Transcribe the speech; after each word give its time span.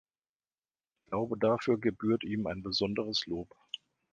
Ich 0.97 1.11
glaube, 1.11 1.37
dafür 1.37 1.77
gebührt 1.79 2.23
ihm 2.23 2.47
ein 2.47 2.63
besonderes 2.63 3.27
Lob. 3.27 3.55